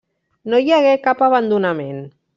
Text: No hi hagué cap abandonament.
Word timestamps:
No 0.53 0.61
hi 0.63 0.73
hagué 0.77 0.95
cap 1.05 1.23
abandonament. 1.29 2.05